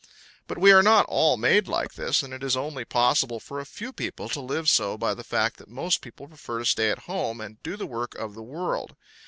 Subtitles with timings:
[0.47, 3.67] But we are not all made like this, and it is only possible for a
[3.67, 7.03] few people to live so by the fact that most people prefer to stay at
[7.05, 8.95] home and do the work of the world.